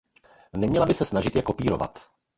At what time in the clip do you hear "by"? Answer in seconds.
0.85-0.93